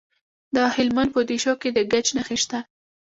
د 0.55 0.57
هلمند 0.75 1.09
په 1.15 1.21
دیشو 1.29 1.53
کې 1.61 1.69
د 1.73 1.79
ګچ 1.91 2.07
نښې 2.17 2.37
شته. 2.43 2.59